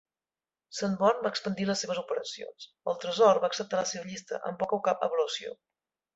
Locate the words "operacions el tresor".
2.03-3.41